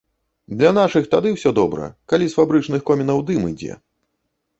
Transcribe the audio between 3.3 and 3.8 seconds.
ідзе.